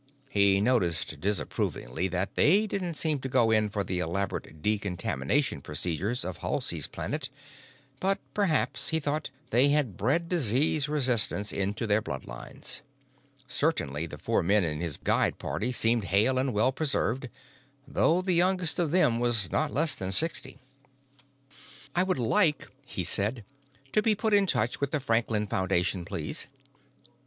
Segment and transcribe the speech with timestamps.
[0.31, 6.25] He noticed disapprovingly that they didn't seem to go in for the elaborate decontamination procedures
[6.25, 7.29] of Halsey's Planet,
[7.99, 12.81] but perhaps, he thought, they had bred disease resistance into their bloodlines.
[13.47, 17.29] Certainly the four men in his guide party seemed hale and well preserved,
[17.87, 20.57] though the youngest of them was not less than sixty.
[21.95, 23.45] "I would like," he said,
[23.91, 26.47] "to be put in touch with the Franklin Foundation, please."